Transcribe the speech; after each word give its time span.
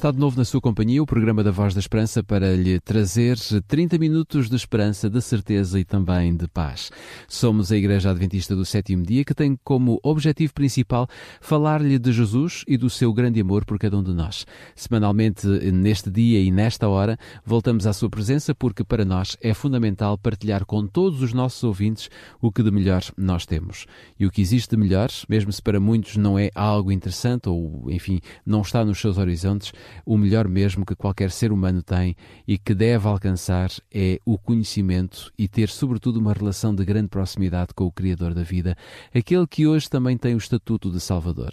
Está 0.00 0.10
de 0.10 0.18
novo 0.18 0.38
na 0.38 0.46
sua 0.46 0.62
companhia 0.62 1.02
o 1.02 1.04
programa 1.04 1.44
da 1.44 1.50
Voz 1.50 1.74
da 1.74 1.78
Esperança 1.78 2.22
para 2.24 2.56
lhe 2.56 2.80
trazer 2.80 3.36
30 3.68 3.98
minutos 3.98 4.48
de 4.48 4.56
esperança, 4.56 5.10
de 5.10 5.20
certeza 5.20 5.78
e 5.78 5.84
também 5.84 6.34
de 6.34 6.48
paz. 6.48 6.90
Somos 7.28 7.70
a 7.70 7.76
Igreja 7.76 8.08
Adventista 8.08 8.56
do 8.56 8.64
Sétimo 8.64 9.04
Dia 9.04 9.26
que 9.26 9.34
tem 9.34 9.58
como 9.62 10.00
objetivo 10.02 10.54
principal 10.54 11.06
falar-lhe 11.42 11.98
de 11.98 12.12
Jesus 12.12 12.64
e 12.66 12.78
do 12.78 12.88
seu 12.88 13.12
grande 13.12 13.42
amor 13.42 13.66
por 13.66 13.78
cada 13.78 13.98
um 13.98 14.02
de 14.02 14.14
nós. 14.14 14.46
Semanalmente, 14.74 15.46
neste 15.46 16.10
dia 16.10 16.40
e 16.40 16.50
nesta 16.50 16.88
hora, 16.88 17.18
voltamos 17.44 17.86
à 17.86 17.92
sua 17.92 18.08
presença 18.08 18.54
porque 18.54 18.82
para 18.82 19.04
nós 19.04 19.36
é 19.42 19.52
fundamental 19.52 20.16
partilhar 20.16 20.64
com 20.64 20.86
todos 20.86 21.20
os 21.20 21.34
nossos 21.34 21.62
ouvintes 21.62 22.08
o 22.40 22.50
que 22.50 22.62
de 22.62 22.70
melhor 22.70 23.02
nós 23.18 23.44
temos. 23.44 23.84
E 24.18 24.24
o 24.24 24.30
que 24.30 24.40
existe 24.40 24.70
de 24.70 24.78
melhor, 24.78 25.10
mesmo 25.28 25.52
se 25.52 25.60
para 25.60 25.78
muitos 25.78 26.16
não 26.16 26.38
é 26.38 26.48
algo 26.54 26.90
interessante 26.90 27.50
ou, 27.50 27.84
enfim, 27.90 28.18
não 28.46 28.62
está 28.62 28.82
nos 28.82 28.98
seus 28.98 29.18
horizontes, 29.18 29.74
o 30.04 30.16
melhor 30.16 30.48
mesmo 30.48 30.84
que 30.84 30.94
qualquer 30.94 31.30
ser 31.30 31.52
humano 31.52 31.82
tem 31.82 32.16
e 32.46 32.58
que 32.58 32.74
deve 32.74 33.06
alcançar 33.06 33.70
é 33.92 34.20
o 34.24 34.38
conhecimento 34.38 35.32
e 35.38 35.48
ter, 35.48 35.68
sobretudo, 35.68 36.18
uma 36.18 36.32
relação 36.32 36.74
de 36.74 36.84
grande 36.84 37.08
proximidade 37.08 37.74
com 37.74 37.84
o 37.84 37.92
Criador 37.92 38.34
da 38.34 38.42
vida, 38.42 38.76
aquele 39.14 39.46
que 39.46 39.66
hoje 39.66 39.88
também 39.88 40.16
tem 40.16 40.34
o 40.34 40.38
estatuto 40.38 40.90
de 40.90 41.00
Salvador. 41.00 41.50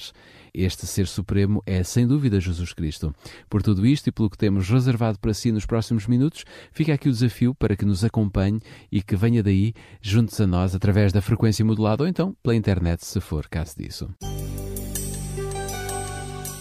Este 0.54 0.88
ser 0.88 1.08
supremo 1.08 1.62
é, 1.66 1.84
sem 1.84 2.08
dúvida, 2.08 2.40
Jesus 2.40 2.74
Cristo. 2.74 3.14
Por 3.50 3.62
tudo 3.62 3.86
isto 3.86 4.08
e 4.08 4.12
pelo 4.12 4.30
que 4.30 4.38
temos 4.38 4.68
reservado 4.68 5.20
para 5.20 5.34
si 5.34 5.52
nos 5.52 5.66
próximos 5.66 6.08
minutos, 6.08 6.46
fica 6.72 6.94
aqui 6.94 7.08
o 7.08 7.12
desafio 7.12 7.54
para 7.54 7.76
que 7.76 7.86
nos 7.86 8.04
acompanhe 8.04 8.60
e 8.92 9.02
que 9.02 9.16
venha 9.16 9.44
daí, 9.44 9.74
juntos 10.02 10.40
a 10.42 10.48
nós, 10.48 10.74
através 10.74 11.14
da 11.14 11.22
frequência 11.22 11.64
modulada 11.64 12.04
ou 12.04 12.10
então 12.10 12.36
pela 12.42 12.56
internet, 12.56 13.06
se 13.06 13.20
for 13.20 13.48
caso 13.48 13.76
disso. 13.78 14.10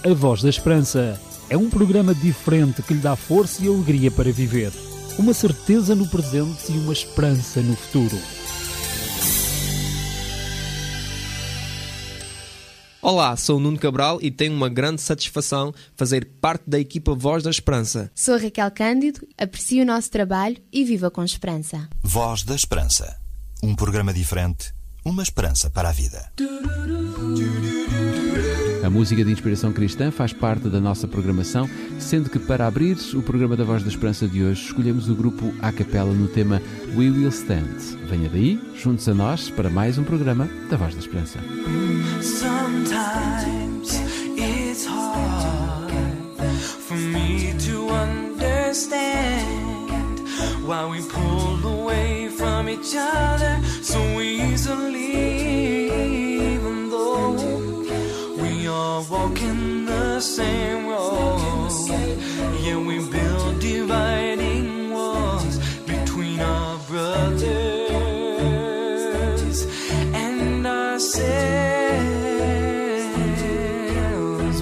A 0.05 0.15
Voz 0.15 0.43
da 0.43 0.51
Esperança 0.51 1.19
é 1.49 1.57
um 1.57 1.71
programa 1.71 2.15
diferente 2.15 2.83
que 2.83 2.95
lhe 2.95 3.01
dá 3.01 3.15
força 3.15 3.65
e 3.65 3.69
alegria 3.69 4.11
para 4.11 4.33
viver. 4.33 4.73
Uma 5.19 5.33
certeza 5.33 5.95
no 5.95 6.07
presente 6.09 6.73
e 6.73 6.79
uma 6.79 6.93
esperança 6.93 7.61
no 7.63 7.77
futuro. 7.77 8.19
Olá, 13.01 13.37
sou 13.37 13.59
o 13.59 13.61
Nuno 13.61 13.79
Cabral 13.79 14.19
e 14.21 14.33
tenho 14.33 14.53
uma 14.53 14.69
grande 14.69 15.01
satisfação 15.01 15.73
fazer 15.95 16.29
parte 16.41 16.69
da 16.69 16.79
equipa 16.79 17.15
Voz 17.15 17.45
da 17.45 17.51
Esperança. 17.51 18.11
Sou 18.15 18.35
a 18.35 18.39
Raquel 18.39 18.71
Cândido, 18.73 19.21
aprecio 19.39 19.85
o 19.85 19.87
nosso 19.87 20.11
trabalho 20.11 20.57
e 20.73 20.85
viva 20.85 21.09
com 21.09 21.23
esperança. 21.23 21.89
Voz 22.03 22.43
da 22.43 22.57
Esperança. 22.57 23.17
Um 23.63 23.77
programa 23.77 24.13
diferente, 24.13 24.75
uma 25.05 25.23
esperança 25.23 25.71
para 25.71 25.91
a 25.91 25.93
vida. 25.93 26.33
A 28.87 28.89
música 28.91 29.25
de 29.25 29.33
inspiração 29.33 29.73
cristã 29.73 30.13
faz 30.13 30.33
parte 30.33 30.69
da 30.69 30.81
nossa 30.81 31.09
programação, 31.09 31.69
sendo 31.99 32.31
que 32.31 32.39
para 32.39 32.69
abrir 32.69 32.97
o 33.15 33.21
programa 33.21 33.57
da 33.57 33.65
Voz 33.65 33.83
da 33.83 33.89
Esperança 33.89 34.29
de 34.29 34.45
hoje, 34.45 34.67
escolhemos 34.67 35.09
o 35.09 35.15
grupo 35.17 35.53
a 35.61 35.73
capela 35.73 36.13
no 36.13 36.29
tema 36.29 36.63
We 36.95 37.11
Will 37.11 37.29
Stand. 37.31 37.79
Venha 38.09 38.29
daí, 38.29 38.61
juntos 38.77 39.09
a 39.09 39.15
nós, 39.15 39.51
para 39.51 39.69
mais 39.69 39.99
um 39.99 40.05
programa 40.05 40.49
da 40.71 40.77
Voz 40.77 40.95
da 40.95 41.01
Esperança. 41.01 41.41
Sometimes 42.23 44.01
it's 44.37 44.87
hard 44.87 45.93
for 46.79 46.97
me 46.97 47.55
to 47.59 47.89
understand 47.91 49.11
why 50.65 50.85
we 50.89 51.03
pull 51.03 51.59
away 51.83 52.29
from 52.29 52.69
each 52.69 52.95
other 52.97 53.61
so 53.83 53.99
easily, 54.21 55.46
are 58.97 59.05
walking 59.11 59.85
the 59.85 60.19
same 60.21 60.87
road. 60.87 61.71
Yeah, 62.65 62.79
we 62.79 62.97
build 63.11 63.61
dividing 63.61 64.91
walls 64.91 65.59
between 65.85 66.41
our 66.41 66.79
brothers 66.89 67.57
and 70.15 70.67
ourselves. 70.67 71.27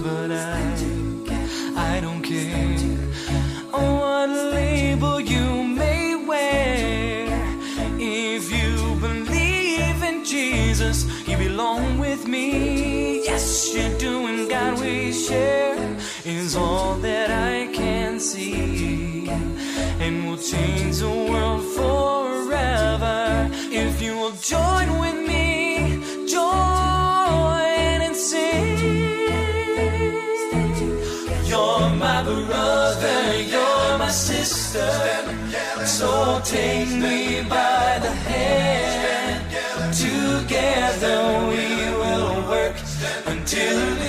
But 0.00 0.30
I, 0.32 0.60
I 1.76 2.00
don't 2.00 2.22
care 2.22 2.76
what 3.70 4.28
label 4.58 5.20
you 5.20 5.62
may 5.62 6.16
wear. 6.16 7.28
If 8.00 8.50
you 8.50 8.96
believe 9.00 10.02
in 10.02 10.24
Jesus, 10.24 11.06
you 11.28 11.36
belong 11.36 11.98
with 11.98 12.26
me. 12.26 13.22
Yes, 13.24 13.74
you 13.74 13.88
do, 13.98 14.13
we 14.84 15.12
share 15.12 15.96
is 16.24 16.56
all 16.56 16.94
that 16.96 17.30
I 17.30 17.72
can 17.72 18.20
see. 18.20 19.28
And 20.04 20.26
we'll 20.26 20.44
change 20.54 20.98
the 20.98 21.14
world 21.30 21.64
forever 21.78 23.48
if 23.84 24.02
you 24.02 24.14
will 24.20 24.36
join 24.54 24.88
with 25.02 25.18
me. 25.30 25.46
Join 26.36 27.98
and 28.06 28.16
sing. 28.16 28.78
You're 31.50 31.88
my 32.06 32.18
brother, 32.22 33.18
you're 33.52 33.98
my 34.04 34.12
sister. 34.28 34.90
So 35.86 36.40
take 36.44 36.90
me 37.04 37.42
by 37.56 37.98
the 38.06 38.14
hand. 38.30 39.40
Together 40.06 41.20
we 41.50 41.66
will 42.00 42.34
work 42.48 42.76
until 43.26 44.03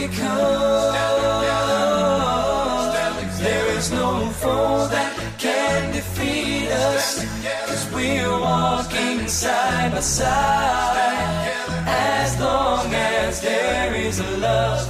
we're 8.06 8.40
walking 8.40 9.28
side 9.28 9.92
by 9.92 10.00
side. 10.00 11.52
As 11.88 12.40
long 12.40 12.94
as 12.94 13.42
there 13.42 13.96
is 13.96 14.20
a 14.20 14.38
love, 14.38 14.88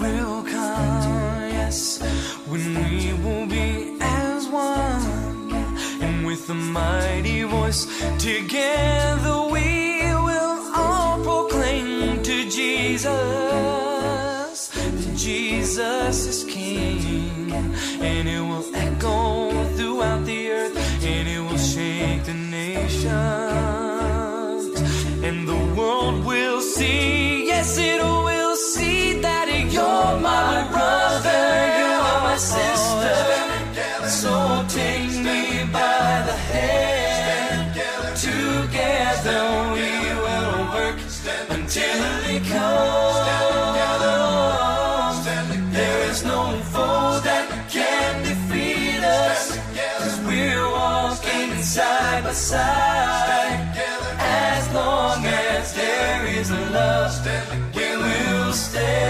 will 0.01 0.43
come, 0.43 1.49
yes, 1.59 2.01
when 2.47 2.65
we 2.83 3.13
will 3.23 3.47
be 3.47 3.97
as 4.01 4.47
one. 4.47 5.51
And 6.01 6.25
with 6.25 6.49
a 6.49 6.53
mighty 6.53 7.43
voice, 7.43 7.85
together 8.19 9.37
we 9.55 9.99
will 10.27 10.57
all 10.75 11.17
proclaim 11.23 12.21
to 12.23 12.49
Jesus 12.49 13.76
Jesus 15.67 16.25
is 16.27 16.43
King. 16.45 17.51
And 17.51 18.29
it 18.29 18.39
will 18.39 18.63
echo 18.73 19.51
throughout 19.75 20.23
the 20.23 20.49
earth, 20.49 20.77
and 21.03 21.27
it 21.27 21.41
will 21.41 21.57
shake 21.57 22.23
the 22.23 22.33
nations. 22.33 23.11
And 25.27 25.45
the 25.45 25.59
world 25.75 26.25
will 26.25 26.61
see, 26.61 27.47
yes, 27.47 27.77
it 27.77 28.01
will 28.01 28.55
see 28.55 29.19
that 29.19 29.49
you're 29.49 30.19
my 30.21 30.69
brother, 30.71 31.43
you're 31.79 32.21
my 32.29 32.37
sister. 32.37 33.17
So 34.07 34.63
take 34.69 35.11
me 35.27 35.65
by 35.65 36.23
the 36.29 36.37
hand. 36.55 37.75
Together 38.15 39.43
we 39.75 39.91
will 40.23 40.59
work 40.77 40.97
until 41.49 42.26
side 51.77 52.23
by 52.23 52.33
side. 52.33 53.59
As 54.17 54.73
long 54.73 55.23
as 55.23 55.75
there 55.75 56.25
is 56.39 56.49
a 56.49 56.61
love, 56.71 57.13
we 57.75 57.87
will 58.03 58.51
stand. 58.51 59.06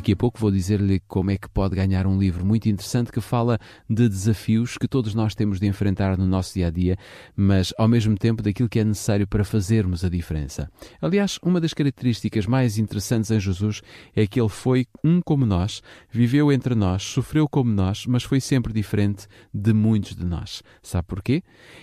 Daqui 0.00 0.12
a 0.12 0.16
pouco 0.16 0.40
vou 0.40 0.50
dizer-lhe 0.50 0.98
como 1.00 1.30
é 1.30 1.36
que 1.36 1.46
pode 1.46 1.76
ganhar 1.76 2.06
um 2.06 2.18
livro 2.18 2.42
muito 2.42 2.70
interessante 2.70 3.12
que 3.12 3.20
fala 3.20 3.58
de 3.86 4.08
desafios 4.08 4.78
que 4.78 4.88
todos 4.88 5.14
nós 5.14 5.34
temos 5.34 5.60
de 5.60 5.66
enfrentar 5.66 6.16
no 6.16 6.26
nosso 6.26 6.54
dia 6.54 6.68
a 6.68 6.70
dia, 6.70 6.96
mas 7.36 7.74
ao 7.76 7.86
mesmo 7.86 8.16
tempo 8.16 8.42
daquilo 8.42 8.66
que 8.66 8.80
é 8.80 8.84
necessário 8.84 9.26
para 9.26 9.44
fazermos 9.44 10.02
a 10.02 10.08
diferença. 10.08 10.70
Aliás, 11.02 11.38
uma 11.42 11.60
das 11.60 11.74
características 11.74 12.46
mais 12.46 12.78
interessantes 12.78 13.30
em 13.30 13.38
Jesus 13.38 13.82
é 14.16 14.26
que 14.26 14.40
ele 14.40 14.48
foi 14.48 14.86
um 15.04 15.20
como 15.20 15.44
nós, 15.44 15.82
viveu 16.10 16.50
entre 16.50 16.74
nós, 16.74 17.02
sofreu 17.02 17.46
como 17.46 17.70
nós, 17.70 18.06
mas 18.06 18.22
foi 18.22 18.40
sempre 18.40 18.72
diferente 18.72 19.26
de 19.52 19.74
muitos 19.74 20.16
de 20.16 20.24
nós. 20.24 20.62
Sabe 20.82 21.08
porquê? 21.08 21.42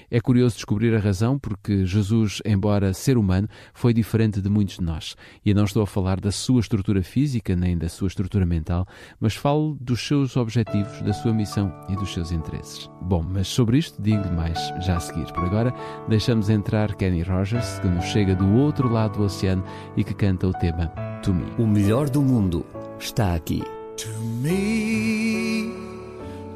É 0.09 0.19
curioso 0.19 0.55
descobrir 0.55 0.95
a 0.95 0.99
razão 0.99 1.37
porque 1.37 1.85
Jesus, 1.85 2.41
embora 2.43 2.95
ser 2.95 3.15
humano, 3.15 3.47
foi 3.75 3.93
diferente 3.93 4.41
de 4.41 4.49
muitos 4.49 4.77
de 4.77 4.83
nós. 4.83 5.15
E 5.45 5.53
não 5.53 5.65
estou 5.65 5.83
a 5.83 5.87
falar 5.87 6.19
da 6.19 6.31
sua 6.31 6.61
estrutura 6.61 7.03
física 7.03 7.55
nem 7.55 7.77
da 7.77 7.87
sua 8.07 8.24
estrutura 8.24 8.45
mental, 8.45 8.88
mas 9.19 9.36
falo 9.36 9.77
dos 9.81 10.06
seus 10.06 10.38
objetivos, 10.38 11.01
da 11.01 11.13
sua 11.13 11.33
missão 11.33 11.74
e 11.89 11.95
dos 11.95 12.13
seus 12.13 12.31
interesses. 12.31 12.89
Bom, 13.01 13.24
mas 13.27 13.48
sobre 13.48 13.77
isto 13.77 14.01
digo-lhe 14.01 14.31
mais 14.31 14.57
já 14.81 14.98
a 14.98 15.00
seguir. 15.00 15.25
Por 15.33 15.44
agora, 15.44 15.74
deixamos 16.07 16.50
entrar 16.50 16.95
Kenny 16.95 17.21
Rogers, 17.21 17.80
que 17.80 17.88
nos 17.88 18.06
chega 18.06 18.36
do 18.36 18.48
outro 18.56 18.89
lado 18.89 19.18
do 19.18 19.25
oceano 19.25 19.63
e 19.95 20.04
que 20.04 20.13
canta 20.13 20.48
o 20.48 20.54
tema 20.54 20.88
To 21.24 21.33
Me. 21.33 21.45
O 21.57 21.68
melhor 21.68 22.09
do 22.09 22.21
mundo 22.21 22.65
está 23.00 23.36
aqui. 23.36 23.63
To 23.98 24.10
me, 24.42 25.71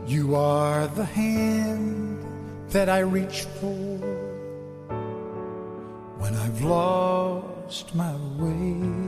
you 0.08 0.36
are 0.36 0.88
the 0.96 1.04
hand 1.04 2.20
that 2.72 2.90
I 2.90 3.02
reach 3.04 3.48
for 3.60 4.00
when 6.20 6.36
I've 6.36 6.62
lost 6.64 7.96
my 7.96 8.14
way. 8.38 9.01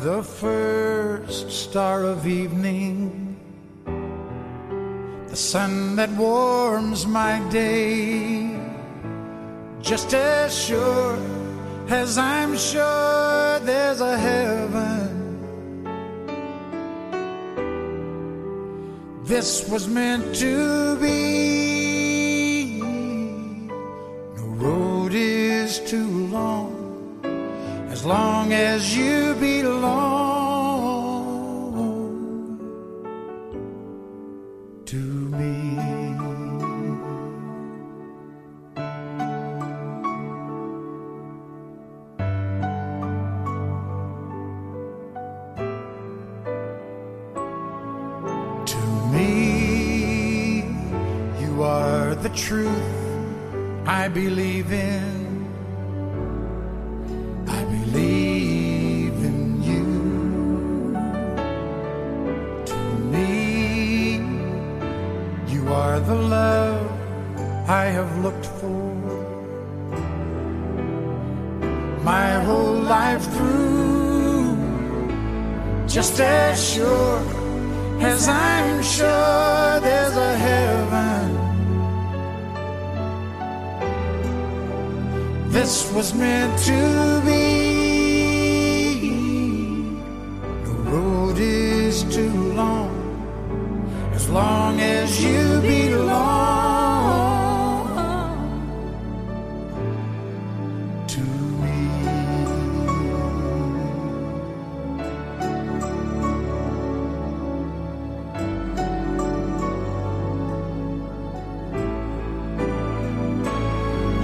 The 0.00 0.22
first 0.22 1.50
star 1.50 2.04
of 2.04 2.26
evening, 2.26 3.36
the 5.28 5.36
sun 5.36 5.94
that 5.96 6.08
warms 6.12 7.06
my 7.06 7.38
day 7.50 8.58
just 9.82 10.14
as 10.14 10.58
sure 10.58 11.18
as 11.88 12.16
I'm 12.16 12.56
sure 12.56 13.58
there's 13.58 14.00
a 14.00 14.16
heaven. 14.16 15.10
This 19.24 19.68
was 19.68 19.86
meant 19.86 20.34
to 20.36 20.96
be. 20.96 22.80
No 24.36 24.46
road 24.64 25.12
is 25.12 25.78
too 25.80 26.26
long 26.28 26.80
as 27.90 28.06
long 28.06 28.54
as 28.54 28.96
you 28.96 29.19
you 51.60 51.66
are 51.66 52.14
the 52.14 52.30
truth 52.30 52.90
I 53.86 54.08
believe 54.08 54.72
in. 54.72 55.16
I 57.58 57.60
believe 57.76 59.16
in 59.30 59.38
you. 59.70 59.86
To 62.70 62.80
me, 63.14 63.28
you 65.52 65.62
are 65.82 66.00
the 66.00 66.18
love 66.38 66.86
I 67.68 67.84
have 67.96 68.12
looked 68.24 68.48
for. 68.58 68.88
My 72.12 72.30
whole 72.46 72.80
life 72.98 73.24
through, 73.34 74.56
just 75.86 76.18
as 76.20 76.54
sure 76.72 77.20
as 78.10 78.28
I'm 78.28 78.82
sure 78.82 79.19
Was 85.92 86.14
meant 86.14 86.58
to 86.60 87.20
be. 87.26 87.40
No 90.64 90.72
road 90.90 91.36
is 91.38 92.04
too 92.04 92.52
long 92.54 92.90
as 94.14 94.30
long 94.30 94.80
as 94.80 95.22
you 95.22 95.60
belong 95.60 96.30
to 101.08 101.20
me. 101.20 101.76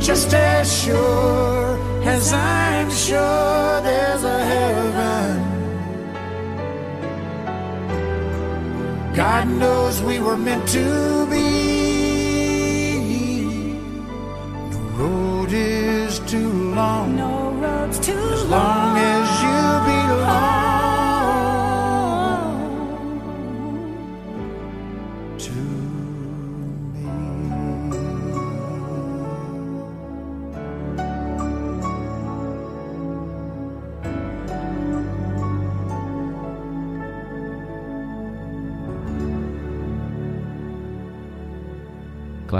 just 0.00 0.32
as 0.32 0.73
sure 0.82 1.55
as 2.08 2.32
I'm 2.32 2.90
sure 2.90 3.80
there's 3.82 4.25
a 4.25 4.44
heaven. 4.44 5.56
God 9.14 9.48
knows 9.48 10.00
we 10.02 10.20
were 10.20 10.36
meant 10.36 10.68
to 10.68 11.26
be. 11.30 12.56
The 14.70 14.78
road 14.98 15.52
is 15.52 16.20
too 16.20 16.52
long. 16.75 17.15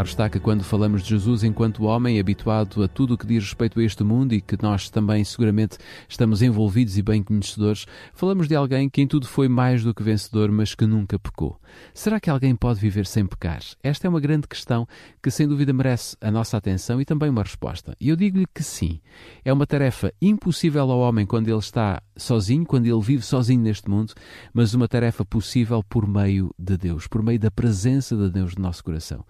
Está 0.07 0.31
que 0.31 0.39
quando 0.39 0.63
falamos 0.63 1.03
de 1.03 1.11
Jesus 1.11 1.43
enquanto 1.43 1.83
homem 1.83 2.21
habituado 2.21 2.81
a 2.83 2.87
tudo 2.87 3.15
o 3.15 3.19
que 3.19 3.27
diz 3.27 3.43
respeito 3.43 3.81
a 3.81 3.83
este 3.83 4.05
mundo 4.05 4.35
e 4.35 4.41
que 4.41 4.57
nós 4.63 4.89
também 4.89 5.25
seguramente 5.25 5.79
estamos 6.09 6.43
envolvidos 6.43 6.97
e 6.97 7.03
bem 7.03 7.25
conhecedores, 7.25 7.87
falamos 8.15 8.47
de 8.47 8.55
alguém 8.55 8.89
que 8.89 9.03
em 9.03 9.07
tudo 9.07 9.27
foi 9.27 9.49
mais 9.49 9.83
do 9.83 9.93
que 9.93 10.05
vencedor, 10.05 10.51
mas 10.53 10.77
que 10.77 10.87
nunca 10.87 11.19
pecou. 11.19 11.61
Será 11.93 12.21
que 12.21 12.31
alguém 12.31 12.55
pode 12.55 12.79
viver 12.79 13.05
sem 13.05 13.27
pecar? 13.27 13.61
Esta 13.83 14.07
é 14.07 14.09
uma 14.09 14.21
grande 14.21 14.47
questão 14.47 14.87
que 15.21 15.31
sem 15.31 15.47
dúvida 15.47 15.73
merece 15.73 16.17
a 16.21 16.31
nossa 16.31 16.57
atenção 16.57 17.01
e 17.01 17.05
também 17.05 17.29
uma 17.29 17.43
resposta. 17.43 17.97
E 18.01 18.09
eu 18.09 18.17
digo-lhe 18.17 18.47
que 18.55 18.63
sim. 18.63 19.01
É 19.45 19.53
uma 19.53 19.67
tarefa 19.67 20.13
impossível 20.23 20.89
ao 20.89 21.01
homem 21.01 21.27
quando 21.27 21.49
ele 21.49 21.59
está 21.59 22.01
sozinho, 22.17 22.65
quando 22.65 22.87
ele 22.87 23.01
vive 23.01 23.23
sozinho 23.23 23.61
neste 23.61 23.91
mundo, 23.91 24.15
mas 24.55 24.73
uma 24.73 24.87
tarefa 24.87 25.25
possível 25.25 25.83
por 25.83 26.07
meio 26.07 26.55
de 26.57 26.77
Deus, 26.77 27.07
por 27.09 27.23
meio 27.23 27.41
da 27.41 27.51
presença 27.51 28.17
de 28.17 28.31
Deus 28.31 28.55
no 28.55 28.63
nosso 28.63 28.85
coração. 28.85 29.25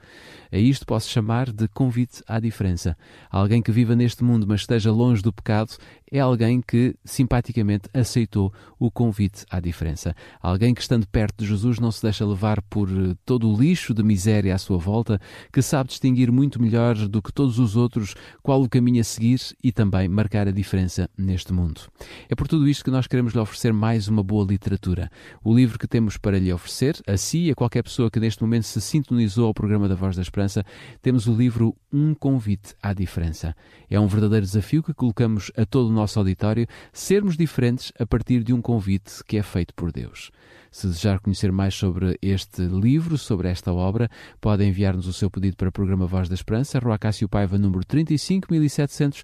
A 0.53 0.66
isto 0.71 0.87
posso 0.87 1.09
chamar 1.09 1.51
de 1.53 1.69
convite 1.69 2.23
à 2.27 2.41
diferença. 2.41 2.97
Alguém 3.31 3.63
que 3.63 3.73
viva 3.73 3.95
neste 3.95 4.25
mundo, 4.25 4.47
mas 4.47 4.63
esteja 4.63 4.91
longe 4.91 5.23
do 5.23 5.33
pecado, 5.33 5.77
é 6.11 6.21
alguém 6.21 6.61
que 6.61 6.95
simpaticamente 7.05 7.89
aceitou 7.93 8.53
o 8.79 8.91
convite 8.91 9.45
à 9.51 9.61
diferença. 9.61 10.15
Alguém 10.41 10.75
que, 10.75 10.81
estando 10.81 11.07
perto 11.07 11.43
de 11.43 11.49
Jesus, 11.49 11.79
não 11.79 11.91
se 11.91 12.03
deixa 12.03 12.25
levar 12.25 12.63
por 12.63 12.89
eh, 12.89 13.15
todo 13.25 13.51
o 13.51 13.61
lixo 13.61 13.93
de 13.93 14.03
miséria 14.03 14.55
à 14.55 14.59
sua 14.59 14.79
volta, 14.79 15.21
que 15.53 15.63
sabe 15.63 15.89
distinguir 15.89 16.31
muito 16.31 16.61
melhor 16.61 16.95
do 16.95 17.21
que 17.21 17.33
todos 17.33 17.59
os 17.59 17.77
outros 17.77 18.15
qual 18.43 18.63
o 18.63 18.69
caminho 18.69 19.01
a 19.01 19.05
seguir 19.05 19.41
e 19.63 19.73
também 19.73 20.09
marcar 20.09 20.47
a 20.47 20.53
diferença 20.53 21.11
neste 21.17 21.53
mundo. 21.53 21.81
É 22.29 22.35
por 22.35 22.47
tudo 22.47 22.69
isto 22.69 22.85
que 22.85 22.91
nós 22.91 23.07
queremos 23.07 23.33
lhe 23.33 23.41
oferecer 23.41 23.73
mais 23.73 24.09
uma 24.09 24.23
boa 24.23 24.47
literatura. 24.47 25.11
O 25.43 25.55
livro 25.55 25.79
que 25.79 25.89
temos 25.89 26.17
para 26.17 26.39
lhe 26.39 26.53
oferecer, 26.53 27.01
a 27.07 27.17
si 27.17 27.47
e 27.47 27.51
a 27.51 27.55
qualquer 27.55 27.83
pessoa 27.83 28.11
que 28.11 28.21
neste 28.21 28.43
momento 28.43 28.65
se 28.65 28.81
sintonizou 28.81 29.47
ao 29.47 29.55
programa 29.55 29.89
da 29.89 29.95
Voz 29.95 30.17
da 30.17 30.23
Esperança, 30.23 30.65
temos 31.03 31.27
o 31.27 31.35
livro 31.35 31.75
Um 31.93 32.15
Convite 32.15 32.75
à 32.83 32.93
Diferença. 32.93 33.55
É 33.91 33.99
um 33.99 34.07
verdadeiro 34.07 34.45
desafio 34.45 34.83
que 34.83 34.95
colocamos 34.95 35.51
a 35.57 35.65
todo 35.65 35.96
nosso 35.97 36.19
auditório 36.19 36.67
sermos 36.93 37.37
diferentes 37.37 37.93
a 37.99 38.07
partir 38.07 38.45
de 38.45 38.53
um 38.53 38.63
convite 38.63 39.25
que 39.27 39.37
é 39.37 39.43
feito 39.43 39.75
por 39.75 39.91
Deus. 39.91 40.31
Se 40.77 40.89
desejar 40.89 41.21
conhecer 41.21 41.51
mais 41.51 41.75
sobre 41.75 42.19
este 42.21 42.61
livro, 42.61 43.17
sobre 43.17 43.49
esta 43.49 43.73
obra, 43.73 44.11
pode 44.43 44.63
enviar-nos 44.63 45.07
o 45.07 45.13
seu 45.15 45.31
pedido 45.31 45.57
para 45.57 45.71
o 45.71 45.73
programa 45.73 46.07
Voz 46.07 46.29
da 46.29 46.35
Esperança, 46.35 46.79
Rua 46.79 46.99
Cássio 46.99 47.31
Paiva, 47.31 47.57
número 47.57 47.83
35700 47.83 49.23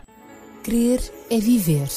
Crer 0.64 1.02
é 1.30 1.40
viver. 1.40 1.90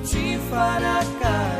te 0.02 0.38
fará 0.50 1.00
cair 1.20 1.59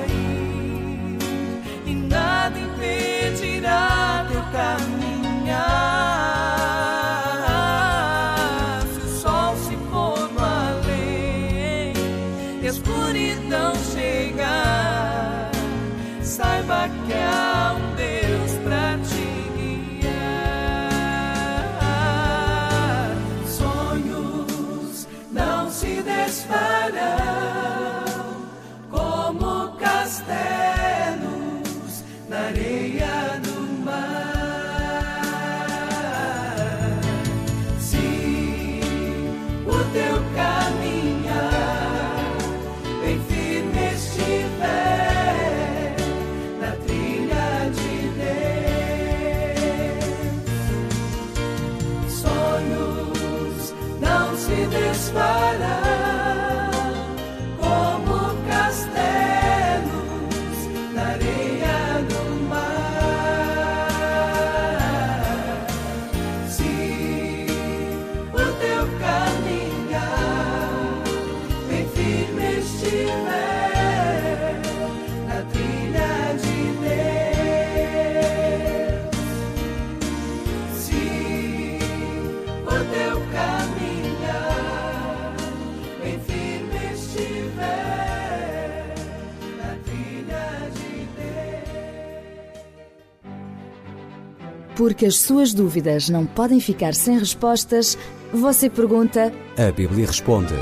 porque 95.00 95.07
as 95.07 95.16
suas 95.16 95.54
dúvidas 95.54 96.11
não 96.11 96.26
podem 96.26 96.61
ficar 96.61 96.92
sem 96.92 97.19
respostas, 97.19 97.97
você 98.35 98.69
pergunta. 98.69 99.33
A 99.57 99.73
Bíblia 99.73 100.07
responde. 100.07 100.52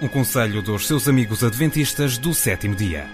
Um 0.00 0.08
conselho 0.08 0.62
dos 0.62 0.86
seus 0.86 1.06
amigos 1.06 1.44
adventistas 1.44 2.16
do 2.16 2.32
sétimo 2.32 2.74
dia. 2.74 3.06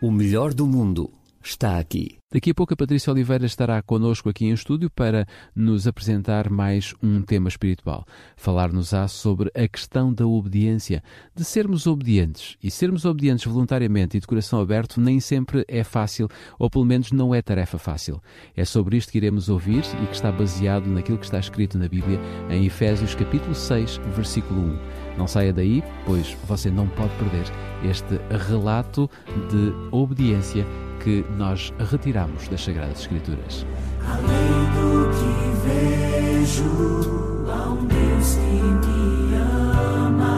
O 0.00 0.12
melhor 0.12 0.54
do 0.54 0.68
mundo 0.68 1.10
está 1.42 1.78
aqui. 1.78 2.18
Daqui 2.30 2.50
a 2.50 2.54
pouco 2.54 2.74
a 2.74 2.76
Patrícia 2.76 3.10
Oliveira 3.10 3.46
estará 3.46 3.80
connosco 3.80 4.28
aqui 4.28 4.44
em 4.44 4.52
estúdio 4.52 4.90
para 4.90 5.26
nos 5.56 5.86
apresentar 5.86 6.50
mais 6.50 6.94
um 7.02 7.22
tema 7.22 7.48
espiritual. 7.48 8.04
Falar-nos-á 8.36 9.08
sobre 9.08 9.50
a 9.54 9.66
questão 9.66 10.12
da 10.12 10.26
obediência, 10.26 11.02
de 11.34 11.42
sermos 11.42 11.86
obedientes. 11.86 12.58
E 12.62 12.70
sermos 12.70 13.06
obedientes 13.06 13.46
voluntariamente 13.46 14.18
e 14.18 14.20
de 14.20 14.26
coração 14.26 14.60
aberto 14.60 15.00
nem 15.00 15.20
sempre 15.20 15.64
é 15.66 15.82
fácil, 15.82 16.28
ou 16.58 16.68
pelo 16.68 16.84
menos 16.84 17.12
não 17.12 17.34
é 17.34 17.40
tarefa 17.40 17.78
fácil. 17.78 18.20
É 18.54 18.62
sobre 18.62 18.98
isto 18.98 19.10
que 19.10 19.16
iremos 19.16 19.48
ouvir 19.48 19.82
e 20.02 20.06
que 20.06 20.14
está 20.14 20.30
baseado 20.30 20.86
naquilo 20.86 21.16
que 21.16 21.24
está 21.24 21.38
escrito 21.38 21.78
na 21.78 21.88
Bíblia 21.88 22.20
em 22.50 22.66
Efésios 22.66 23.14
capítulo 23.14 23.54
6, 23.54 24.02
versículo 24.14 24.60
1. 24.60 24.78
Não 25.16 25.26
saia 25.26 25.52
daí, 25.52 25.82
pois 26.04 26.36
você 26.46 26.70
não 26.70 26.86
pode 26.88 27.14
perder 27.16 27.46
este 27.90 28.20
relato 28.46 29.10
de 29.50 29.72
obediência 29.90 30.66
que 30.98 31.24
nós 31.36 31.72
retiramos 31.90 32.48
das 32.48 32.62
Sagradas 32.64 33.00
Escrituras. 33.00 33.64
Além 34.04 34.64
do 34.74 35.10
que 35.16 35.32
vejo, 35.66 37.44
há 37.48 37.70
um 37.70 37.84
Deus 37.86 38.34
que 38.34 38.62
me 38.62 39.34
ama, 39.36 40.36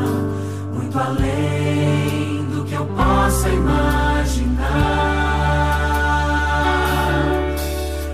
muito 0.74 0.98
além 0.98 2.44
do 2.46 2.64
que 2.64 2.74
eu 2.74 2.86
possa 2.86 3.48
imaginar. 3.48 4.26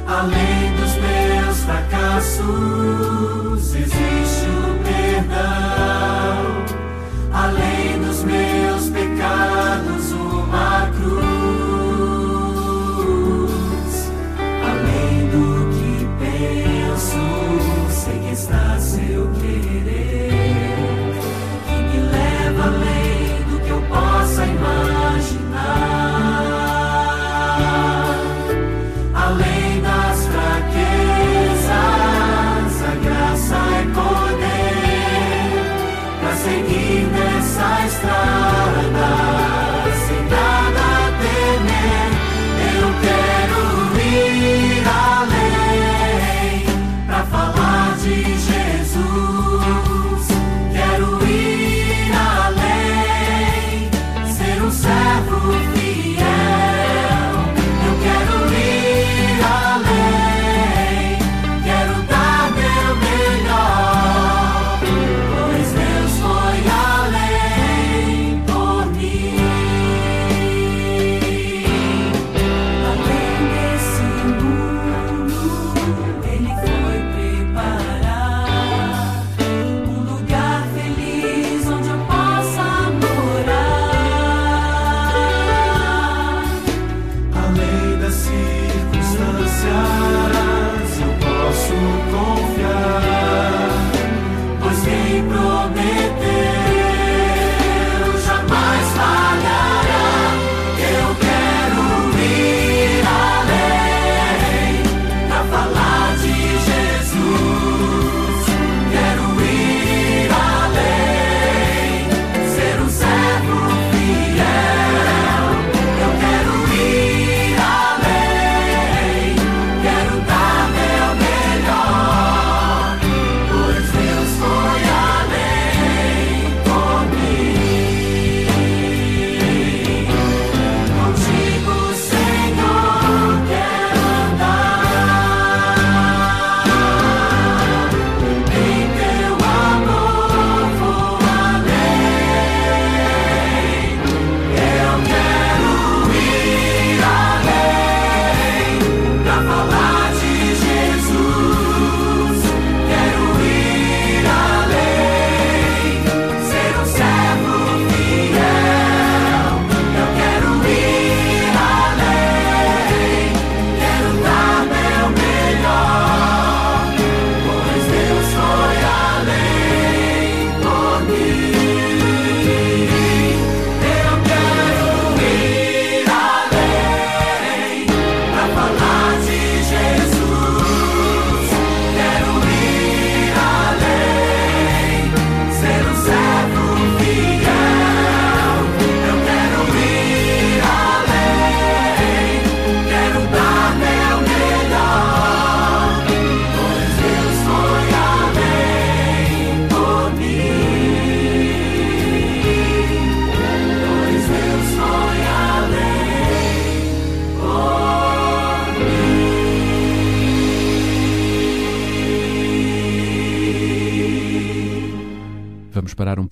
Além 0.07 0.75
dos 0.77 0.95
meus 0.97 1.59
fracassos, 1.65 2.45
existe 3.75 4.06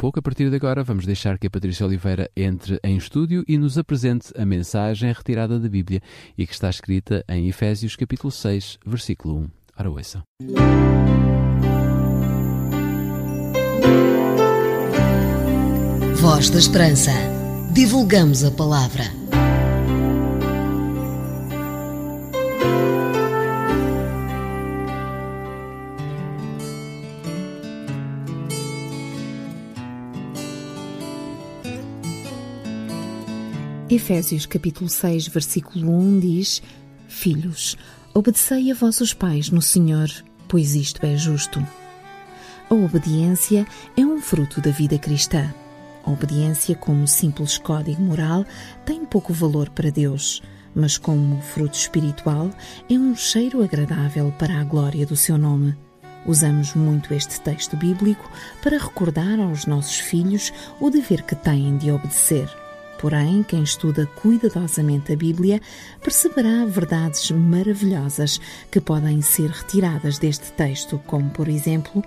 pouco 0.04 0.18
a 0.18 0.22
partir 0.22 0.50
de 0.50 0.56
agora. 0.56 0.84
Vamos 0.84 1.06
deixar 1.06 1.38
que 1.38 1.46
a 1.46 1.50
Patrícia 1.50 1.86
Oliveira 1.86 2.30
entre 2.36 2.78
em 2.84 2.94
estúdio 2.94 3.42
e 3.48 3.56
nos 3.56 3.78
apresente 3.78 4.30
a 4.36 4.44
mensagem 4.44 5.10
retirada 5.10 5.58
da 5.58 5.66
Bíblia 5.66 6.02
e 6.36 6.46
que 6.46 6.52
está 6.52 6.68
escrita 6.68 7.24
em 7.26 7.48
Efésios 7.48 7.96
capítulo 7.96 8.30
6, 8.30 8.80
versículo 8.84 9.38
1. 9.38 9.48
Ora, 9.78 9.90
ouça. 9.90 10.22
Voz 16.16 16.50
da 16.50 16.58
Esperança. 16.58 17.12
Divulgamos 17.72 18.44
a 18.44 18.50
palavra. 18.50 19.23
Efésios 33.94 34.44
capítulo 34.44 34.90
6, 34.90 35.28
versículo 35.28 35.88
1 35.88 36.18
diz: 36.18 36.60
Filhos, 37.06 37.76
obedecei 38.12 38.72
a 38.72 38.74
vossos 38.74 39.14
pais 39.14 39.50
no 39.50 39.62
Senhor, 39.62 40.10
pois 40.48 40.74
isto 40.74 41.06
é 41.06 41.16
justo. 41.16 41.64
A 42.68 42.74
obediência 42.74 43.64
é 43.96 44.00
um 44.04 44.20
fruto 44.20 44.60
da 44.60 44.72
vida 44.72 44.98
cristã. 44.98 45.54
A 46.04 46.10
obediência, 46.10 46.74
como 46.74 47.06
simples 47.06 47.56
código 47.56 48.02
moral, 48.02 48.44
tem 48.84 49.04
pouco 49.04 49.32
valor 49.32 49.70
para 49.70 49.92
Deus, 49.92 50.42
mas 50.74 50.98
como 50.98 51.40
fruto 51.40 51.78
espiritual, 51.78 52.50
é 52.90 52.94
um 52.94 53.14
cheiro 53.14 53.62
agradável 53.62 54.34
para 54.36 54.60
a 54.60 54.64
glória 54.64 55.06
do 55.06 55.14
seu 55.14 55.38
nome. 55.38 55.76
Usamos 56.26 56.74
muito 56.74 57.14
este 57.14 57.40
texto 57.40 57.76
bíblico 57.76 58.28
para 58.60 58.76
recordar 58.76 59.38
aos 59.38 59.66
nossos 59.66 60.00
filhos 60.00 60.52
o 60.80 60.90
dever 60.90 61.22
que 61.22 61.36
têm 61.36 61.76
de 61.76 61.92
obedecer. 61.92 62.63
Porém, 62.98 63.42
quem 63.42 63.62
estuda 63.62 64.06
cuidadosamente 64.06 65.12
a 65.12 65.16
Bíblia 65.16 65.60
perceberá 66.02 66.64
verdades 66.64 67.30
maravilhosas 67.30 68.40
que 68.70 68.80
podem 68.80 69.20
ser 69.20 69.50
retiradas 69.50 70.18
deste 70.18 70.52
texto, 70.52 71.00
como, 71.06 71.30
por 71.30 71.48
exemplo, 71.48 72.02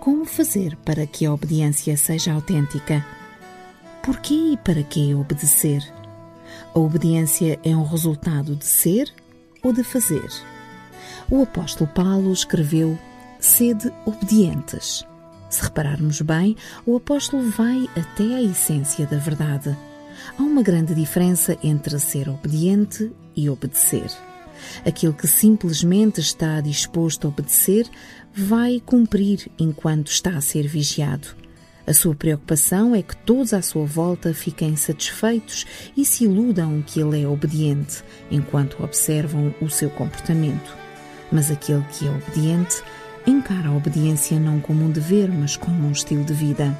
como 0.00 0.26
fazer 0.26 0.76
para 0.84 1.06
que 1.06 1.24
a 1.24 1.32
obediência 1.32 1.96
seja 1.96 2.32
autêntica. 2.32 3.04
Por 4.02 4.18
que 4.18 4.52
e 4.52 4.56
para 4.58 4.82
que 4.82 5.14
obedecer? 5.14 5.82
A 6.74 6.78
obediência 6.78 7.58
é 7.64 7.74
um 7.74 7.84
resultado 7.84 8.54
de 8.54 8.66
ser 8.66 9.10
ou 9.62 9.72
de 9.72 9.82
fazer? 9.82 10.28
O 11.30 11.42
apóstolo 11.42 11.88
Paulo 11.88 12.32
escreveu: 12.32 12.98
Sede 13.38 13.90
obedientes. 14.04 15.06
Se 15.48 15.62
repararmos 15.62 16.20
bem, 16.20 16.56
o 16.84 16.96
apóstolo 16.96 17.48
vai 17.50 17.88
até 17.96 18.24
a 18.24 18.42
essência 18.42 19.06
da 19.06 19.16
verdade. 19.16 19.74
Há 20.38 20.42
uma 20.42 20.62
grande 20.62 20.94
diferença 20.94 21.56
entre 21.62 21.98
ser 21.98 22.28
obediente 22.28 23.10
e 23.36 23.48
obedecer. 23.48 24.10
Aquele 24.84 25.12
que 25.12 25.26
simplesmente 25.26 26.20
está 26.20 26.60
disposto 26.60 27.26
a 27.26 27.28
obedecer 27.28 27.88
vai 28.32 28.80
cumprir 28.84 29.50
enquanto 29.58 30.08
está 30.08 30.36
a 30.36 30.40
ser 30.40 30.66
vigiado. 30.66 31.28
A 31.86 31.92
sua 31.92 32.14
preocupação 32.14 32.94
é 32.94 33.02
que 33.02 33.14
todos 33.14 33.52
à 33.52 33.60
sua 33.60 33.84
volta 33.84 34.32
fiquem 34.32 34.74
satisfeitos 34.74 35.66
e 35.94 36.04
se 36.04 36.24
iludam 36.24 36.82
que 36.82 36.98
ele 36.98 37.22
é 37.22 37.28
obediente, 37.28 38.02
enquanto 38.30 38.82
observam 38.82 39.54
o 39.60 39.68
seu 39.68 39.90
comportamento. 39.90 40.74
Mas 41.30 41.50
aquele 41.50 41.84
que 41.92 42.06
é 42.06 42.10
obediente 42.10 42.82
encara 43.26 43.68
a 43.68 43.76
obediência 43.76 44.40
não 44.40 44.60
como 44.60 44.84
um 44.84 44.90
dever, 44.90 45.30
mas 45.30 45.56
como 45.56 45.86
um 45.86 45.92
estilo 45.92 46.24
de 46.24 46.32
vida. 46.32 46.74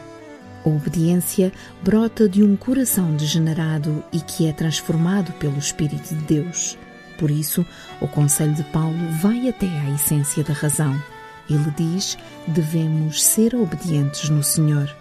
A 0.65 0.69
obediência 0.69 1.53
brota 1.83 2.29
de 2.29 2.43
um 2.43 2.57
coração 2.57 3.15
degenerado 3.15 4.03
e 4.13 4.21
que 4.21 4.47
é 4.47 4.53
transformado 4.53 5.33
pelo 5.35 5.59
Espírito 5.59 6.15
de 6.15 6.23
Deus. 6.23 6.79
Por 7.19 7.31
isso, 7.31 7.65
o 8.01 8.09
conselho 8.09 8.55
de 8.55 8.65
Paulo 8.65 8.97
vai 9.21 9.49
até 9.49 9.69
à 9.69 9.91
essência 9.91 10.43
da 10.43 10.55
razão. 10.55 11.01
Ele 11.49 11.71
diz: 11.77 12.17
devemos 12.47 13.23
ser 13.23 13.55
obedientes 13.55 14.31
no 14.31 14.43
Senhor. 14.43 14.95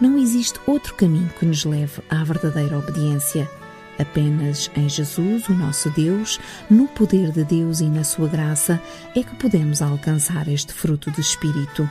Não 0.00 0.16
existe 0.18 0.58
outro 0.66 0.94
caminho 0.94 1.30
que 1.38 1.44
nos 1.44 1.64
leve 1.64 2.00
à 2.08 2.22
verdadeira 2.24 2.78
obediência. 2.78 3.50
Apenas 3.98 4.70
em 4.74 4.88
Jesus, 4.88 5.48
o 5.48 5.52
nosso 5.52 5.90
Deus, 5.90 6.40
no 6.70 6.88
poder 6.88 7.30
de 7.30 7.44
Deus 7.44 7.80
e 7.80 7.84
na 7.84 8.04
sua 8.04 8.26
graça, 8.26 8.80
é 9.14 9.22
que 9.22 9.34
podemos 9.36 9.82
alcançar 9.82 10.48
este 10.48 10.72
fruto 10.72 11.10
do 11.10 11.20
Espírito 11.20 11.88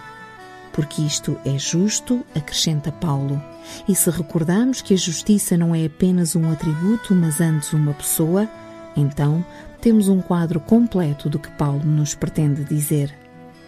porque 0.73 1.01
isto 1.01 1.37
é 1.45 1.57
justo, 1.57 2.25
acrescenta 2.35 2.91
Paulo. 2.91 3.41
E 3.87 3.95
se 3.95 4.09
recordarmos 4.09 4.81
que 4.81 4.93
a 4.93 4.97
justiça 4.97 5.57
não 5.57 5.75
é 5.75 5.85
apenas 5.85 6.35
um 6.35 6.51
atributo, 6.51 7.13
mas 7.13 7.41
antes 7.41 7.73
uma 7.73 7.93
pessoa, 7.93 8.49
então 8.95 9.45
temos 9.79 10.07
um 10.07 10.21
quadro 10.21 10.59
completo 10.59 11.29
do 11.29 11.39
que 11.39 11.49
Paulo 11.51 11.83
nos 11.83 12.15
pretende 12.15 12.63
dizer. 12.63 13.13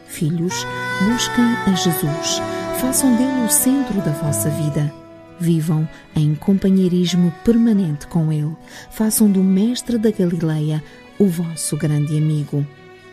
Filhos, 0.07 0.53
busquem 1.05 1.43
a 1.43 1.73
Jesus, 1.73 2.41
façam 2.79 3.15
dele 3.15 3.45
o 3.45 3.49
centro 3.49 4.01
da 4.01 4.11
vossa 4.11 4.49
vida. 4.49 4.93
Vivam 5.39 5.89
em 6.15 6.35
companheirismo 6.35 7.33
permanente 7.43 8.07
com 8.07 8.31
ele, 8.31 8.55
façam 8.91 9.29
do 9.29 9.43
Mestre 9.43 9.97
da 9.97 10.11
Galileia 10.11 10.83
o 11.17 11.27
vosso 11.27 11.75
grande 11.75 12.15
amigo. 12.17 12.65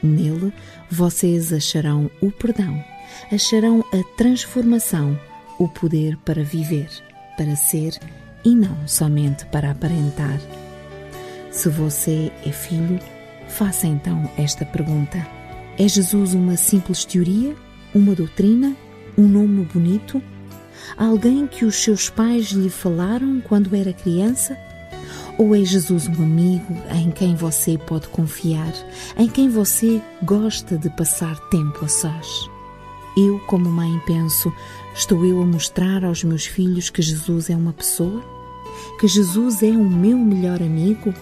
Nele, 0.03 0.53
vocês 0.90 1.53
acharão 1.53 2.11
o 2.20 2.31
perdão 2.31 2.83
acharão 3.31 3.85
a 3.92 4.16
transformação, 4.16 5.18
o 5.59 5.68
poder 5.68 6.16
para 6.18 6.42
viver, 6.42 6.88
para 7.37 7.55
ser 7.57 7.99
e 8.44 8.55
não 8.55 8.87
somente 8.87 9.44
para 9.46 9.70
aparentar. 9.70 10.40
Se 11.51 11.68
você 11.68 12.33
é 12.44 12.53
filho, 12.53 12.99
faça 13.49 13.87
então 13.87 14.31
esta 14.37 14.64
pergunta: 14.64 15.27
É 15.79 15.87
Jesus 15.87 16.35
uma 16.35 16.57
simples 16.57 17.05
teoria, 17.05 17.55
uma 17.94 18.14
doutrina, 18.14 18.75
um 19.16 19.27
nome 19.27 19.64
bonito? 19.64 20.23
Alguém 20.96 21.46
que 21.46 21.64
os 21.64 21.77
seus 21.77 22.09
pais 22.09 22.46
lhe 22.51 22.70
falaram 22.70 23.40
quando 23.40 23.75
era 23.75 23.92
criança? 23.92 24.57
Ou 25.38 25.55
é 25.55 25.64
Jesus 25.64 26.07
um 26.07 26.23
amigo 26.23 26.77
em 26.94 27.11
quem 27.11 27.35
você 27.35 27.79
pode 27.79 28.09
confiar, 28.09 28.73
em 29.16 29.29
quem 29.29 29.49
você 29.49 30.01
gosta 30.23 30.77
de 30.77 30.90
passar 30.90 31.37
tempo 31.49 31.85
a 31.85 31.88
sós? 31.88 32.51
Eu, 33.16 33.38
como 33.40 33.68
mãe, 33.68 34.01
penso: 34.07 34.53
estou 34.94 35.25
eu 35.25 35.42
a 35.42 35.46
mostrar 35.46 36.05
aos 36.05 36.23
meus 36.25 36.46
filhos 36.46 36.90
que 36.90 37.03
Jesus 37.03 37.51
é 37.51 37.57
uma 37.57 37.73
pessoa? 37.73 38.23
Que 38.99 39.09
Jesus 39.09 39.62
é 39.62 39.70
o 39.70 39.85
meu 39.85 40.16
melhor 40.18 40.62
amigo? 40.62 41.12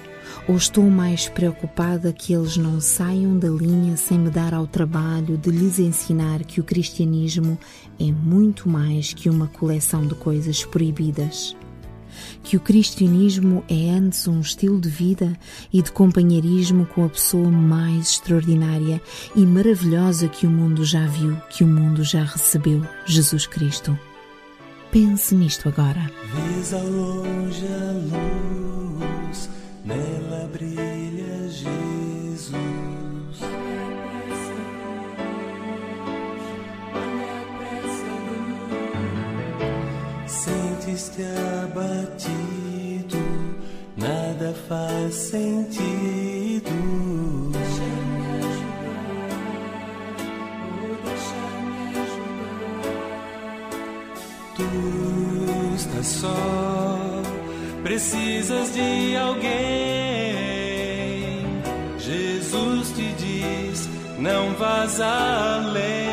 Ou 0.49 0.57
estou 0.57 0.85
mais 0.85 1.29
preocupada 1.29 2.13
que 2.13 2.33
eles 2.33 2.57
não 2.57 2.81
saiam 2.81 3.39
da 3.39 3.49
linha 3.49 3.97
sem 3.97 4.19
me 4.19 4.31
dar 4.31 4.55
ao 4.55 4.67
trabalho 4.67 5.37
de 5.37 5.51
lhes 5.51 5.79
ensinar 5.79 6.45
que 6.45 6.61
o 6.61 6.65
cristianismo 6.65 7.59
é 7.99 8.11
muito 8.11 8.69
mais 8.69 9.13
que 9.13 9.29
uma 9.29 9.47
coleção 9.47 10.07
de 10.07 10.15
coisas 10.15 10.65
proibidas? 10.65 11.55
Que 12.43 12.57
o 12.57 12.61
cristianismo 12.61 13.65
é 13.69 13.91
antes 13.91 14.27
um 14.27 14.41
estilo 14.41 14.81
de 14.81 14.89
vida 14.89 15.37
e 15.73 15.83
de 15.83 15.93
companheirismo 15.93 16.87
com 16.87 17.05
a 17.05 17.09
pessoa 17.09 17.51
mais 17.51 18.11
extraordinária 18.11 19.01
e 19.35 19.41
maravilhosa 19.45 20.29
que 20.29 20.47
o 20.47 20.51
mundo 20.51 20.85
já 20.85 21.07
viu, 21.07 21.37
que 21.51 21.65
o 21.65 21.67
mundo 21.67 22.03
já 22.05 22.23
recebeu, 22.23 22.83
Jesus 23.07 23.47
Cristo. 23.47 23.99
Pense 24.91 25.35
nisto 25.35 25.69
agora. 25.69 26.11
Vês 26.35 26.73
ao 26.73 26.87
longe 26.87 27.67
a 27.67 27.93
luz, 28.17 29.51
nela 29.85 30.49
brilha 30.53 31.49
Jesus. 31.49 32.88
Sentes-te 40.99 41.23
abatido, 41.63 43.19
nada 43.97 44.53
faz 44.69 45.15
sentido. 45.15 46.71
Tu 54.57 54.65
estás 55.77 56.07
só, 56.07 57.23
precisas 57.85 58.75
de 58.75 59.17
alguém. 59.17 59.47
Jesus 62.01 62.91
te 62.97 63.13
diz: 63.13 63.89
não 64.19 64.53
vás 64.55 65.01
além. 65.01 66.08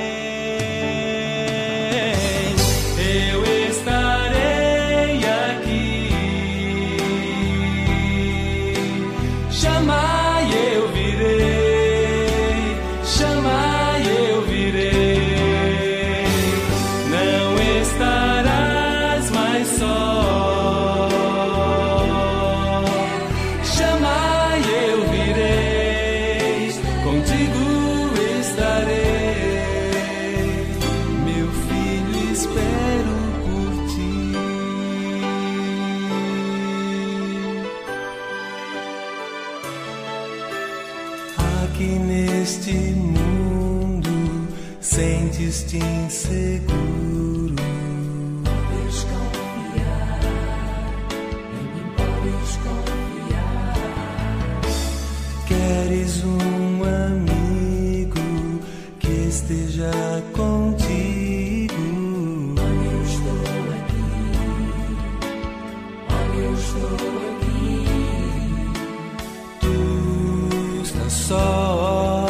Só, 71.15 72.25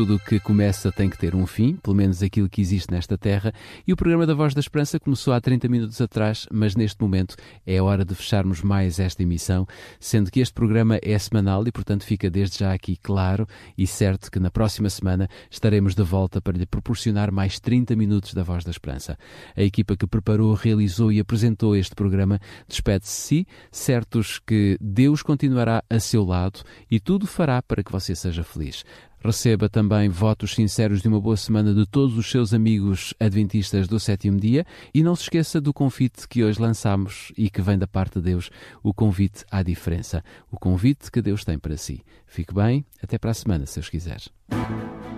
Tudo 0.02 0.16
o 0.16 0.20
que 0.20 0.40
começa 0.40 0.92
tem 0.92 1.08
que 1.08 1.16
ter 1.16 1.36
um 1.36 1.46
fim, 1.46 1.76
pelo 1.76 1.96
menos 1.96 2.24
aquilo 2.24 2.50
que 2.50 2.60
existe 2.60 2.92
nesta 2.92 3.20
terra, 3.20 3.54
e 3.86 3.94
o 3.94 3.96
programa 3.96 4.26
da 4.26 4.34
Voz 4.34 4.52
da 4.56 4.60
Esperança 4.60 5.00
começou 5.00 5.32
há 5.32 5.40
30 5.40 5.70
minutos 5.70 6.02
atrás, 6.02 6.48
mas 6.52 6.76
neste 6.76 7.00
momento 7.00 7.36
é 7.68 7.80
hora 7.80 8.04
de 8.04 8.16
fecharmos 8.16 8.64
mais 8.64 9.00
esta 9.00 9.22
emissão, 9.22 9.68
sendo 10.00 10.32
que 10.32 10.40
este 10.40 10.56
programa 10.56 10.98
é 11.04 11.20
semanal 11.20 11.68
e, 11.68 11.72
portanto, 11.72 12.04
fica 12.04 12.32
desde 12.32 12.58
já 12.58 12.74
aqui 12.74 12.98
claro 12.98 13.48
e 13.78 13.86
certo 13.86 14.32
que 14.32 14.40
na 14.40 14.50
próxima 14.50 14.90
semana 14.90 15.30
estaremos 15.52 15.94
de 15.94 16.02
volta 16.02 16.42
para 16.42 16.58
lhe 16.58 16.66
proporcionar 16.66 17.32
mais 17.32 17.60
30 17.60 17.96
minutos 17.96 18.34
da 18.34 18.42
Voz 18.42 18.64
da 18.64 18.72
Esperança. 18.72 19.16
A 19.56 19.62
equipa 19.62 19.96
que 19.96 20.08
preparou, 20.08 20.56
realizou 20.56 21.12
e 21.12 21.20
apresentou 21.20 21.76
este 21.76 21.94
programa 21.94 22.40
despede-se, 22.68 23.46
certos 23.72 24.40
que 24.40 24.80
Deus 24.82 25.22
continuará 25.22 25.84
a 25.88 26.00
seu 26.00 26.26
lado 26.26 26.62
e 26.90 27.00
tudo 27.00 27.28
fará 27.28 27.62
para 27.62 27.84
que 27.84 27.92
você 27.92 28.16
seja 28.16 28.44
feliz. 28.44 28.84
Receba 29.24 29.70
também 29.70 30.10
votos 30.10 30.56
sinceros 30.56 31.02
de 31.02 31.08
uma 31.08 31.22
boa 31.22 31.38
semana 31.38 31.76
de 31.76 31.86
todos 31.86 32.18
os 32.18 32.30
seus 32.30 32.56
amigos 32.56 33.14
adventistas 33.20 33.88
do 33.88 34.00
sétimo 34.00 34.40
dia 34.40 34.66
e 34.92 35.04
não 35.04 35.16
se 35.16 35.24
esqueça 35.24 35.62
do 35.62 35.72
convite 35.72 36.28
que 36.28 36.44
hoje 36.44 36.60
lançamos 36.60 37.32
e 37.38 37.48
que 37.48 37.62
vem 37.62 37.78
da 37.78 37.86
parte 37.86 38.16
de 38.16 38.26
Deus, 38.26 38.50
o 38.82 38.92
convite 38.92 39.46
à 39.52 39.62
diferença, 39.62 40.24
o 40.52 40.58
convite 40.58 41.12
que 41.12 41.22
Deus 41.22 41.46
tem 41.46 41.60
para 41.60 41.78
si. 41.78 42.02
Fique 42.26 42.52
bem, 42.52 42.84
até 43.02 43.20
para 43.20 43.30
a 43.30 43.36
semana, 43.36 43.68
se 43.68 43.76
Deus 43.76 43.90
quiser. 43.90 44.22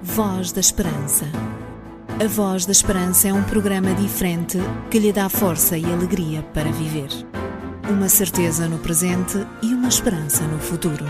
Voz 0.01 0.51
da 0.51 0.59
Esperança. 0.59 1.25
A 2.21 2.27
Voz 2.27 2.65
da 2.65 2.73
Esperança 2.73 3.29
é 3.29 3.33
um 3.33 3.43
programa 3.43 3.93
diferente 3.95 4.57
que 4.91 4.99
lhe 4.99 5.13
dá 5.13 5.29
força 5.29 5.77
e 5.77 5.85
alegria 5.85 6.43
para 6.53 6.71
viver. 6.71 7.09
Uma 7.89 8.09
certeza 8.09 8.67
no 8.67 8.79
presente 8.79 9.37
e 9.61 9.67
uma 9.73 9.87
esperança 9.87 10.45
no 10.45 10.59
futuro. 10.59 11.05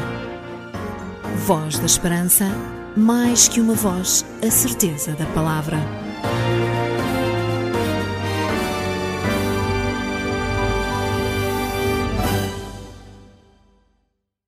Voz 1.46 1.80
da 1.80 1.86
Esperança, 1.86 2.46
mais 2.96 3.48
que 3.48 3.60
uma 3.60 3.74
voz, 3.74 4.26
a 4.46 4.52
certeza 4.52 5.14
da 5.14 5.26
palavra. 5.28 6.03